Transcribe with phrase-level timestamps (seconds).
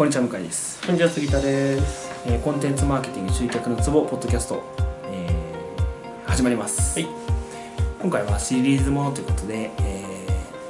[0.00, 2.08] こんにちは向井です、こんにちは杉田です。
[2.24, 4.62] えーコンテンツマーケティング集客のツボポッドキャスト、
[5.12, 7.08] えー始まります、はい
[8.00, 10.04] 今回はシリーズものということで、え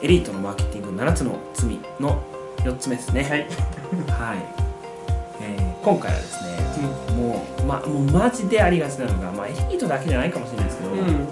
[0.02, 2.20] ーエリートのマーケティング7つの罪の
[2.64, 3.40] 4つ目ですねはい。
[4.10, 4.38] はい、
[5.42, 11.28] えー今回はですね、もう,、ま、もうマジでありがちなのが、まあ、エリートだけじゃないかもしれないですけど、うん。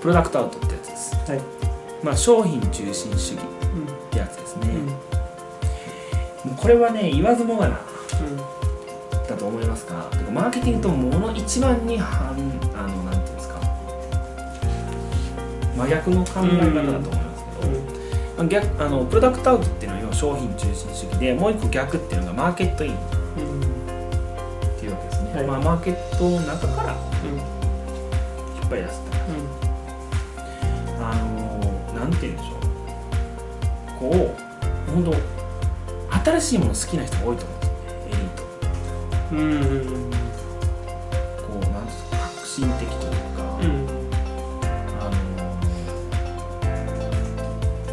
[0.00, 1.40] プロダクトアウトってやつです、はい。
[2.00, 4.83] まあ、商品中心主義ってやつですね、うん。
[6.64, 7.78] これはね言わずもがな
[8.22, 8.36] うん。
[9.28, 10.08] だと思いますか。
[10.32, 12.30] マーケティングともの一番に反
[12.74, 13.60] あのなんていうんですか。
[15.76, 17.72] 真逆の考え方だと思いますけど、
[18.38, 22.94] まあ逆あのプロダクトアウトっていうのは要は商品中心主義でもう一個逆っていうのがマーケットイン。
[22.94, 22.96] っ
[23.36, 23.60] うん。
[24.78, 25.46] ていうわけですね、はい。
[25.46, 26.94] まあ、マーケットの中から
[28.54, 29.12] 引っ張り出すと
[31.02, 33.98] あのなんて言うんでしょう。
[33.98, 34.34] こ
[34.88, 35.33] う本当
[36.24, 38.42] 新しいもの好きな人が多いと思うんですよねエリート
[39.32, 39.38] うん。
[39.38, 40.10] うん。
[41.36, 43.68] こうなん革新的というか、うん。
[45.00, 45.16] あの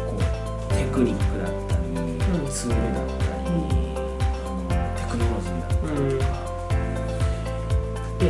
[0.06, 0.18] こう
[0.72, 3.50] テクニックだったり、んツールだったり、
[3.98, 4.64] あの
[4.96, 6.30] テクノロジーだったりとか、
[8.18, 8.24] で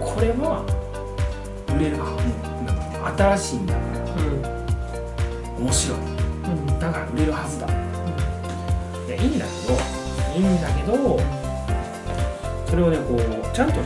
[0.00, 0.44] これは
[1.76, 1.96] 売れる
[3.16, 3.89] 新しいんだから
[10.96, 11.20] ど
[12.66, 13.82] それをねこうちゃんとね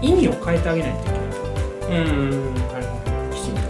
[0.00, 1.54] 意味を変えてあげないといけないと思う。
[1.88, 1.94] う
[2.50, 2.54] ん。
[3.32, 3.66] きちんとね。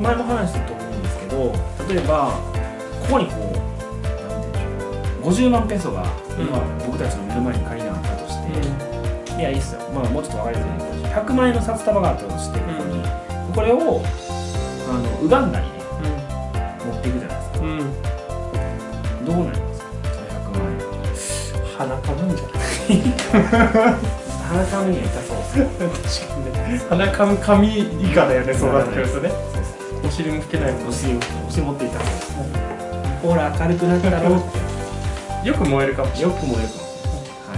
[0.00, 1.52] 前も話したと思うんですけど
[1.94, 2.38] 例えば
[3.02, 3.38] ここにこう
[4.28, 4.66] なんて言
[5.28, 5.50] うんでしょう。
[5.50, 6.04] 50万ペソが
[6.38, 9.80] 今、僕たちの目の前に仮にあったとして、いやいいっすよ。
[9.94, 13.02] まあもうちょっと分かりづらいけど100万円の札束があったとしてここに、
[13.54, 14.02] これを
[14.88, 15.75] あのウガンダに
[23.42, 25.44] 鼻かむには痛そうで
[26.08, 26.80] す確かにね。
[26.88, 27.82] 鼻かむ髪以
[28.14, 29.30] 下だよね、そうなってくるとね。
[30.04, 31.20] お尻も拭けないお尻お
[31.50, 32.32] 尻持っていったそうです。
[33.22, 36.84] ほら明るくなったろうよく燃えるかもしれよくもよくも、
[37.48, 37.56] は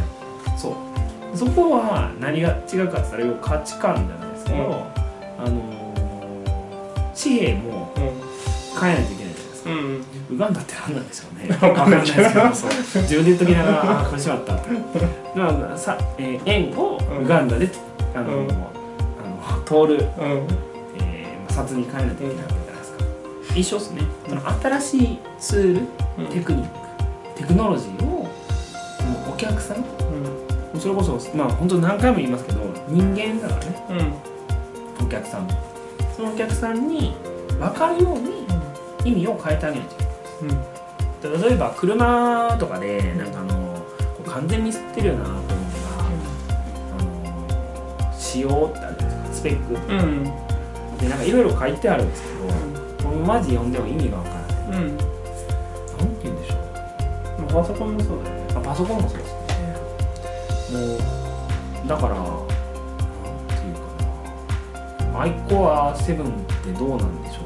[0.56, 1.36] い、そう。
[1.36, 4.64] そこは何が違うかって言ったら要は価値観じゃないですけど、うん。
[5.44, 5.78] あのー
[7.20, 8.12] 紙幣もない。
[8.80, 9.27] 変えないといけない
[9.68, 9.74] うん。
[10.30, 10.36] うん。
[10.36, 14.70] ウガンダって何なんでしょうね わかんないわですけど自分で言っときながらああこれしまったって
[15.34, 17.68] まあさ、えー円をウガンダで
[18.14, 20.46] あの、うんあの通る、うん。
[21.00, 25.74] えー、札に変えないといけないわけじゃないですか一緒ですねその新しいツー
[26.20, 26.70] ルテクニック
[27.36, 28.28] テクノロジーをも
[29.28, 29.84] うお客さん
[30.78, 33.98] それこそまあ本当何回も言いますけど人間だからねうん。
[33.98, 34.12] うん。
[35.06, 35.48] お客さん
[36.16, 37.14] そのお客さんに
[37.58, 38.37] 分かるように
[39.08, 43.84] 意味を変えてあげないといけない例えば車とかでなんかあの
[44.24, 45.44] 完全にミスってるような部分が
[46.98, 49.74] あの仕様ってあるじゃないですかスペック。
[49.74, 50.00] うん。
[50.00, 50.24] うん。
[50.98, 52.34] でなんかいろいろ書いてあるんですけど
[53.08, 54.82] これマジ読んでも意味が分からない。
[54.82, 54.96] うん。
[54.96, 55.06] なんて
[56.22, 56.58] 言うんでしょう。
[57.42, 58.46] まあパソコンもそうだよね。
[58.54, 59.32] あパソコンもそうです
[60.72, 60.78] ね。
[60.78, 62.24] もうだからなん
[63.48, 65.10] ていうかな。
[65.18, 67.44] マイコア7ってどうなんでしょう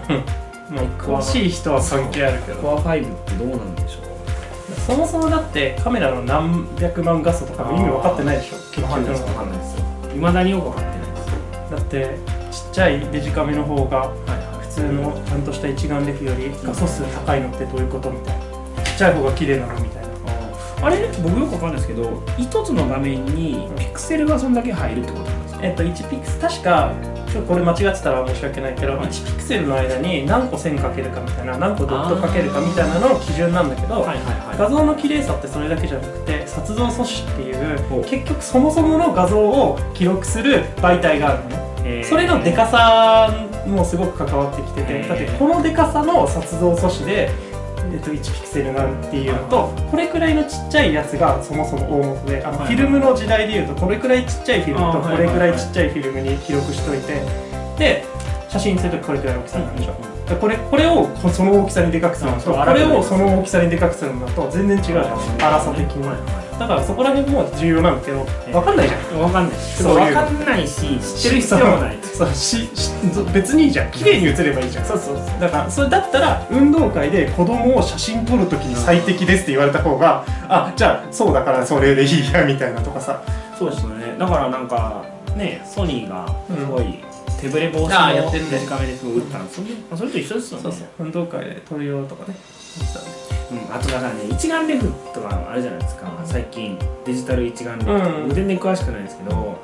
[0.00, 0.24] みたいな
[0.70, 2.58] まあ、詳しい人は関係あるけど。
[2.60, 4.80] コア5ってどうなんでしょう？
[4.86, 8.56] そもそもだってカメラの何百万画素とかも意味分かってないでしょ。
[8.56, 9.84] 結局かんないですよ。
[10.14, 11.70] いまだによく分かってないです。
[11.70, 12.18] だって
[12.50, 14.12] ちっちゃいデジカメの方が
[14.60, 18.82] 普通のちゃんとした一眼レフより画素数高いのってどういうことみたいな。
[18.84, 20.08] ちっちゃい方が綺麗なのみたいな。
[20.82, 25.60] あれ僕よくわかんないですけど一つの画面にピクセルがそんだけ入るってことなんですか？
[25.62, 26.92] えっと1ピク確か
[27.46, 34.58] これ間違ってたら申し訳ないけど、はい1ピクセルの間に何個線かけるかみたいな何個ドットかけるかみたいなのの基準なんだけど、はいはいはい。
[34.58, 41.56] 画像の綺麗さってそれだけじゃなくて撮像素子っていう結局そもそもの画像を記録する媒体があるのね。
[41.84, 42.04] えー。
[42.04, 43.32] それのデカさ
[43.66, 47.30] もすごく関わってきてて、だってこのデカさの撮像素子で、
[47.92, 52.66] えっと、1ピクセルなんっていうのとこれくらいのちっちゃいやつがそもそも大元であの、はい。
[52.68, 57.22] フィルムの時代でいうとこれくらいちっちゃいフィルムとこれくらいちっちゃいフィルムに記録しといて
[57.78, 58.04] で
[58.48, 59.78] 写真にするとこれくらいの大きさになる。
[59.78, 59.94] でしょ、
[60.28, 64.84] でこれこれをこその大きさにでかくするのとあこれをその大きさにでかくするのと全然違う。
[64.84, 69.18] じゃん粗さ的にだからそこら辺も重要なんだけど分かんないじゃん。
[69.18, 69.58] いわかんない。
[69.58, 71.98] そういうわかんないし知ってる必要もない。
[72.02, 72.34] そう。
[72.34, 72.92] しし
[73.32, 73.90] 別にいいじゃん。
[73.90, 74.84] 綺麗に写ればいいじゃん。
[74.84, 83.22] そうそうだからそれだったら運動会で子供を写真撮るときに最適ですって言われた方があじゃあそうだからそれでいいやみたいなとかさ。
[83.58, 84.16] そうですよね。
[84.18, 85.04] だからなんか
[85.36, 87.04] ねソニーがすごい
[87.40, 88.50] 手ぶれ防止あーやってるね。
[88.50, 90.62] のデジカメで打ったんですよね、まあそれと一緒ですよね。
[90.62, 90.88] そうそう。
[91.00, 92.34] 運動会で撮る用とかね
[93.50, 96.10] うん、あとだからね一眼レフとかあるじゃないですか。
[96.24, 98.34] 最近デジタル一眼レフとか、うん。
[98.34, 99.62] 全然詳しくないですけど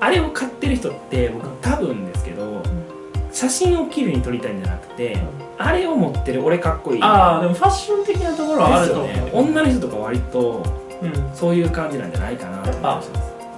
[0.00, 2.62] あれを買ってる人って僕多分ですけど
[3.32, 5.16] 写真を綺麗に撮りたいんじゃなくて
[5.58, 7.02] あれを持ってる俺かっこいい。
[7.02, 9.06] ああでもファッション的なところはあると思う。
[9.06, 9.30] ね。
[9.32, 10.64] 女の人とか割と
[11.02, 11.30] うん。
[11.34, 13.10] そういう感じなんじゃないかなと思います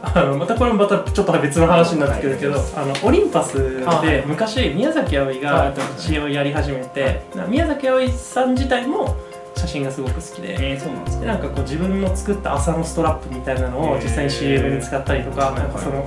[0.04, 2.62] あのまたこれもまたちょっと別の話になってくるけど、はい。
[2.76, 4.06] あのオリンパスはい。
[4.06, 5.76] で昔宮崎あおいはい。
[5.76, 9.16] が詩をやり始めて、な宮崎あおいさん自体も
[9.62, 10.72] 写真がすごく好きで。
[10.72, 16.04] えー、そうなんですかでなんかこう自分の作った朝のストラップみたいなのを実際に CM に使ったりとか、なんかその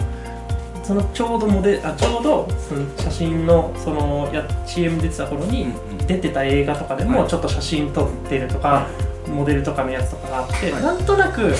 [0.84, 5.68] そのちょうどモデあちょうどその写真のそのや CM 出てた頃に
[6.06, 7.30] 出てた映画とかでもはい。
[7.30, 8.88] ちょっと写真撮ってるとか、
[9.28, 10.84] モデルとかのやつとかがあって、はい。
[10.84, 11.54] なんとなく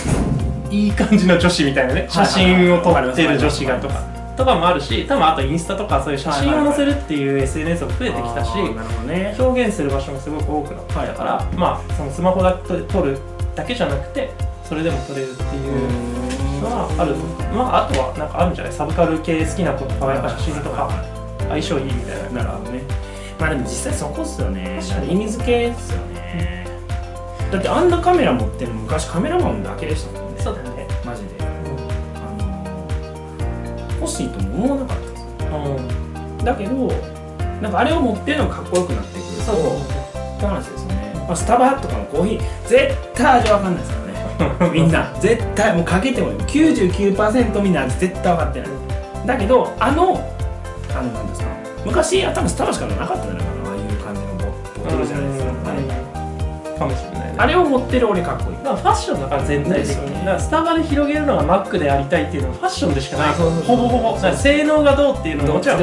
[0.70, 2.08] いい感じの女子みたいなね。
[2.10, 8.56] 写真を撮ってる女子がとかとかもあるし多分あとインスタとかそういう写真を載せるっていう SNS も増えてきたし、
[9.08, 9.36] ね。
[9.40, 13.18] 表現する場所もすごく多くなってきたから、まあそのスマホだけ撮る
[13.56, 14.32] だけじゃなくて
[14.64, 17.20] それでも撮れるっていうのはあると
[17.56, 18.74] まああとはなんかあるんじゃない？
[18.74, 20.90] サブカル系好きな子とかはやっぱ写真とか
[21.48, 22.82] 相性いいみたいななるほどね。
[23.40, 24.80] まあでも実際そこっすよね。
[25.10, 26.66] 意味付けですよね。
[27.52, 30.25] だってあんなカメラ持ってるの昔カメラマンだけでしたもん
[34.06, 35.04] 欲しいとも思わなかった。
[35.04, 35.28] んですよ
[36.40, 36.88] うんだけど
[37.62, 39.24] なんかあれを持ってるのがかっこよくなってくる。
[39.24, 39.56] とそう。
[39.58, 43.98] って話ですよね、まあ、スタバとかのコーヒー絶対味わかんないですか
[44.60, 44.70] らね。
[44.74, 45.12] みんな。
[45.20, 48.70] 絶対もうかけても99%みんな味絶対分かってない。
[49.26, 50.22] だけどあの
[50.94, 51.48] あのなんですか。
[51.86, 53.70] 昔多分スタバしかなかったんじゃないかな。
[53.70, 54.46] ああいう感じのボ
[54.84, 55.75] ボトルじゃないですか、うん
[56.78, 57.36] かもしれないね。
[57.38, 58.58] あれを持ってる俺かっこいい。
[58.58, 63.30] まあファッションだから全体的ですよねにだからスタバで広げるのがマックでありたいっていうのはファッションでしかない。
[63.30, 65.80] あそうそうそうほぼほぼだから性能がどうっていうのももちろん。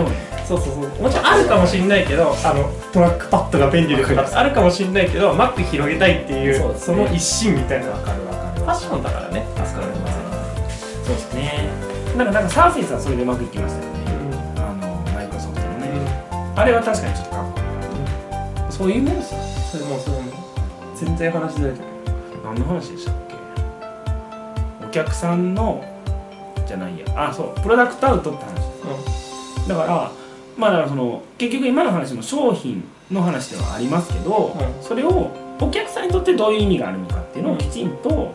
[0.47, 4.53] そうそうそうもちろんあるかもしれないけどあのトラックパッドが便利でとかある。
[4.53, 6.79] かもしれないけどマック広げたいっていうね。
[6.79, 7.91] その一心みたいな。
[7.91, 8.61] わかるわかる。
[8.61, 9.47] ファッションだからね。
[9.57, 11.71] 助かりますそうですね。
[12.17, 13.99] なんかなんかサーフェイスはそれでうまくいきましたよね。
[14.57, 15.89] あのマイクロソフトのね、
[16.55, 17.65] あれは確かにちょっとかっこいい
[18.61, 18.71] な。
[18.71, 19.41] そういうもんですよ。
[19.73, 20.22] それもうそれも
[21.05, 21.85] 全然話ずれてる
[22.45, 24.87] 何の話でしたっけ？
[24.87, 25.85] お客さんの
[26.67, 27.07] じゃないや。
[27.17, 27.61] あそう。
[27.61, 28.55] プロダクトアウトって話。
[28.55, 30.13] ですだから
[30.57, 34.83] まあだからその結局今の話も商品の話ではありますけど、うん。
[34.83, 38.35] それをお客さんにとってどういう意味があるのかっていうのをきちんと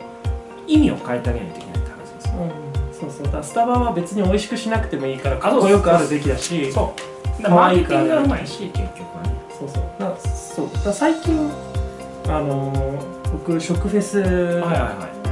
[0.67, 2.27] 意味を変えてあげないといけないって話です。
[2.27, 2.33] よ、
[2.91, 3.31] そうそう。
[3.31, 6.71] だスタバは別に美味しくしなくてもいいからかっこよくあるべきだし。
[6.71, 6.93] そ
[7.39, 7.43] う。
[7.43, 9.35] だマーケティングがうまいし結局はね。
[9.57, 9.83] そうそう。
[9.99, 10.69] だそう。
[10.85, 11.51] だ最近
[12.27, 14.19] あのー僕食フェス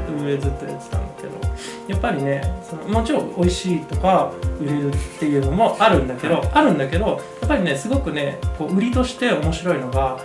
[0.09, 1.39] 運営ずっとやってたんだけど
[1.87, 6.49] やっぱりねそのもちろん美味しいとか売れるっていうのもあるんだけど、はい。
[6.53, 10.19] あるんだけどやっぱりねすごくねこう売りとして面白いのが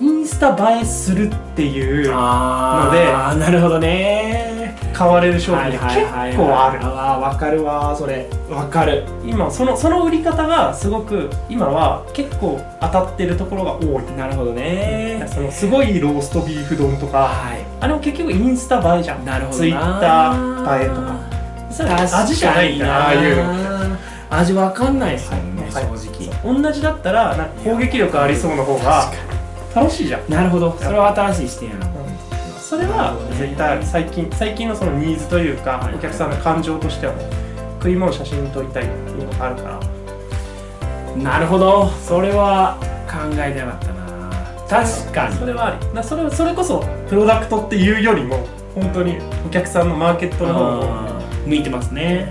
[0.00, 4.53] インスタ映えするっていうあのであなるほどね
[4.94, 6.78] 買われる商品が結構ある。
[6.82, 8.26] あわかるわそれ。
[8.48, 9.04] わかる。
[9.24, 14.16] 今そのその売り方がすごく今は結構当たってるところが多い。
[14.16, 15.26] なるほどね。
[15.28, 17.64] そのすごいローストビーフ丼とかはい。
[17.80, 19.24] あれも結局インスタ映えじゃん。
[19.24, 21.34] なるほどなツイッター映えとか。
[22.22, 23.04] 味じゃないんだな。
[23.06, 23.96] ああいうのの
[24.30, 25.72] 味わかんないですよね、はい。
[25.72, 26.10] 正
[26.44, 26.62] 直。
[26.62, 29.12] 同じだったらなんか攻撃力ありそうな方が
[29.74, 30.30] 楽しいじゃん。
[30.30, 30.76] なるほど。
[30.80, 31.86] それは新しい視点やな、
[32.64, 35.94] それは絶対最近最近のそのニーズというかはい。
[35.96, 37.28] お客さんの感情としてはね
[37.78, 39.80] 食い物写真撮りたいっていうのがあるか
[41.14, 41.16] ら。
[41.16, 41.90] なるほど。
[41.90, 44.82] それは考えてなかったな。
[44.82, 45.36] 確かに。
[45.36, 45.94] それはあり。
[45.94, 52.30] だそれそれこそプロダクトっていうよりも本当にお客さんのマーケットの方向いてますね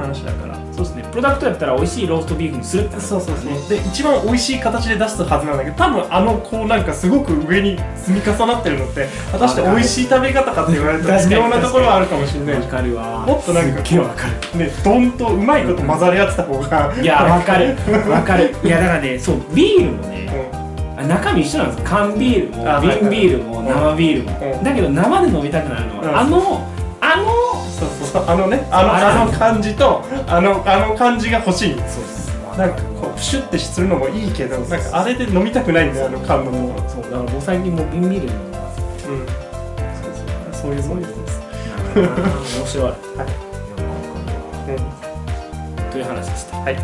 [0.00, 0.54] 話だから。
[0.72, 1.04] そうですね。
[1.10, 2.94] プロダクトやったら美味しいローストビーフにするって。
[2.94, 3.68] 話そうそうそう。
[3.68, 12.54] で一番美味しい形で出すはずなんだけど多分あのこうなんかすごく上に積み重なってるのって果たして美味しい食べ方かって言われると微妙なところはあるかもしれない。
[12.56, 13.26] わじかるわ。
[13.26, 14.58] もっとなんかすっげえわかる。
[14.58, 17.76] ねドンとうまいこと混ざり合ってた方がいやわかる。
[18.10, 18.54] わかる。
[18.64, 20.20] いやだからねそうビールもね
[21.08, 24.64] 中身一緒なんです缶ビールも瓶ビールも生ビールも、うん。
[24.64, 26.18] だけど生で飲みたくなるのは、うん。
[26.18, 26.79] あの
[28.12, 31.74] そうあのねあのあの感じとあのあの感じが欲しい。
[31.74, 36.88] そうですなんかこうプシュッてするのもいいけどなんかあれで飲みたくないんだよあの缶のもの。
[36.88, 39.08] そうだからもう最近もう瓶ビール飲んでます。
[39.08, 39.34] うんそう
[40.52, 40.62] そう。
[40.62, 40.96] そういうそう。
[40.98, 42.84] いうことです面白い。
[42.86, 43.50] はい
[45.90, 46.56] という話でした。
[46.58, 46.76] はい。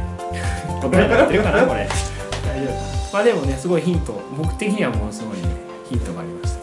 [0.82, 1.86] 答えになってるかなこれ。
[2.46, 3.12] 大丈夫。
[3.12, 4.20] まあでもねすごいヒント。
[4.36, 5.44] 僕的にはものすごいね
[5.88, 6.58] ヒントがありました。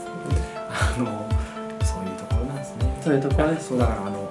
[0.69, 1.05] あの
[1.83, 2.97] そういうところなんですね。
[3.01, 4.22] そういうところですそうだからあの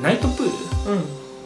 [0.00, 0.46] ナイトプー
[0.86, 0.92] ル？
[0.92, 1.04] うん。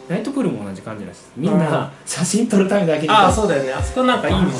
[0.08, 3.10] ナイトプールも同じ感じですみんな写真撮るためだけに。
[3.10, 3.72] ああそうだよね。
[3.72, 4.52] あそこなんかいいもんね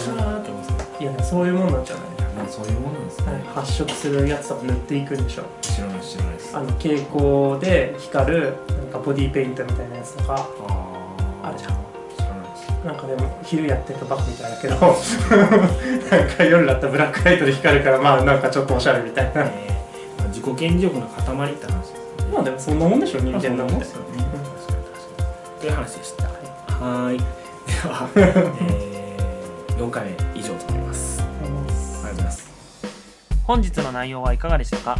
[1.01, 2.37] いやそういうもんなんじゃない？
[2.37, 3.43] なんそういうものなんですね、はい。
[3.55, 5.45] 発色するやつとか塗っていくんでしょ？
[5.63, 6.57] 知らない知らないです。
[6.57, 10.35] あの蛍光で光るなんかボディーペイントみたいなやつとか。
[10.69, 11.71] ああるじゃん。
[12.15, 12.71] 知らないです。
[12.85, 19.45] なんかでも昼やってるとバカみたいだけどなんか夜だったらブラックライトで光るからまあなんかちょっとおしゃれみたいな。
[19.45, 20.19] えー。
[20.19, 21.98] まあ自己顕示欲の塊って話
[22.49, 23.49] でもそんなもんでしょ人間なんて。
[23.51, 24.07] んなもんですよね。
[24.17, 27.19] 確かに確かにっていう話でしたはーい。
[27.19, 27.25] で
[27.89, 31.21] は、 えー、4回目以上となります。
[31.21, 32.49] ありがとうございます。
[33.45, 34.97] 本日の内容はいかがでしたか？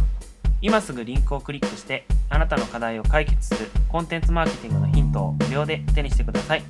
[0.61, 6.63] 今すぐリンクをクリックしてあなたの課題を解決するコンテンツマーケティングのヒントを無料で手にしてください。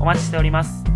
[0.00, 0.93] お待ちしております